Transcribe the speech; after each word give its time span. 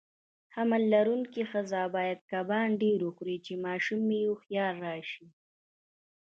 حمل 0.55 0.81
لرونکي 0.93 1.41
خزه 1.51 1.83
باید 1.95 2.19
کبان 2.31 2.67
ډیر 2.81 2.99
وخوري، 3.03 3.37
چی 3.45 3.53
ماشوم 3.65 4.01
یی 4.15 4.21
هوښیار 4.29 4.73
راشي. 4.85 5.25